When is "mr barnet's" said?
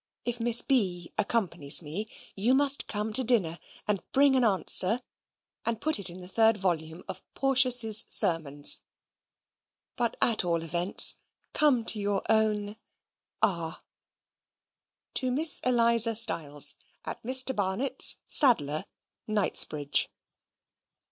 17.21-18.17